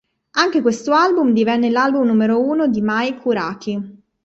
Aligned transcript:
Anche 0.31 0.63
questo 0.63 0.93
album 0.95 1.29
divenne 1.31 1.69
l'album 1.69 2.07
numero 2.07 2.41
uno 2.43 2.65
di 2.67 2.81
Mai 2.81 3.19
Kuraki. 3.19 3.99